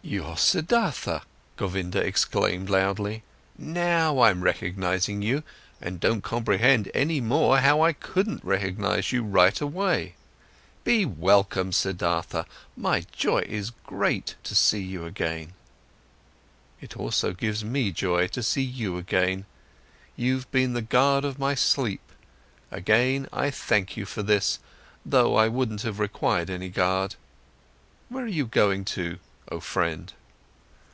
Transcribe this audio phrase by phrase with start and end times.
[0.00, 1.20] "You're Siddhartha,"
[1.58, 3.24] Govinda exclaimed loudly.
[3.58, 5.42] "Now, I'm recognising you,
[5.82, 10.14] and don't comprehend any more how I couldn't recognise you right away.
[10.82, 15.52] Be welcome, Siddhartha, my joy is great, to see you again."
[16.80, 19.44] "It also gives me joy, to see you again.
[20.16, 22.12] You've been the guard of my sleep,
[22.70, 24.58] again I thank you for this,
[25.04, 27.16] though I wouldn't have required any guard.
[28.08, 29.18] Where are you going to,
[29.50, 30.12] oh friend?"